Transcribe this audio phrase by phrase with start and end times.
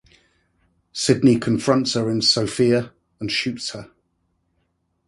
[0.93, 3.91] Sydney confronts her in Sofia and shoots her.